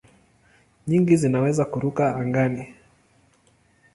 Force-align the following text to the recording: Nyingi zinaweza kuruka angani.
Nyingi 0.87 1.13
zinaweza 1.21 1.63
kuruka 1.71 2.03
angani. 2.19 2.63